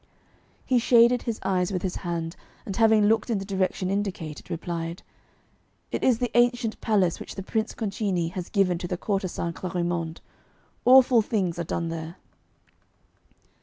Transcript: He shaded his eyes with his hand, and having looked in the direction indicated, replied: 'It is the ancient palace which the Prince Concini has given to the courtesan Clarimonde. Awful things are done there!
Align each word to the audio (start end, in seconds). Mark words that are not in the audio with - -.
He 0.65 0.79
shaded 0.79 1.21
his 1.21 1.39
eyes 1.43 1.71
with 1.71 1.83
his 1.83 1.97
hand, 1.97 2.35
and 2.65 2.75
having 2.75 3.05
looked 3.05 3.29
in 3.29 3.37
the 3.37 3.45
direction 3.45 3.91
indicated, 3.91 4.49
replied: 4.49 5.03
'It 5.91 6.03
is 6.03 6.17
the 6.17 6.31
ancient 6.35 6.81
palace 6.81 7.19
which 7.19 7.35
the 7.35 7.43
Prince 7.43 7.75
Concini 7.75 8.29
has 8.31 8.49
given 8.49 8.79
to 8.79 8.87
the 8.87 8.97
courtesan 8.97 9.53
Clarimonde. 9.53 10.17
Awful 10.85 11.21
things 11.21 11.59
are 11.59 11.63
done 11.63 11.89
there! 11.89 12.15